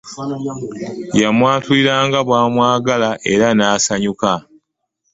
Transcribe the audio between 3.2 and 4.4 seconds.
era nasanyuka.